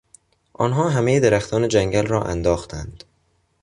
[0.53, 3.03] آنها همهی درختان جنگل را انداختند.